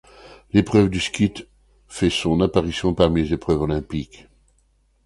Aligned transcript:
L'épreuve 0.51 0.89
du 0.89 0.99
skeet 0.99 1.47
fait 1.87 2.09
son 2.09 2.41
apparition 2.41 2.95
parmi 2.95 3.21
les 3.21 3.33
épreuves 3.33 3.61
olympiques. 3.61 4.25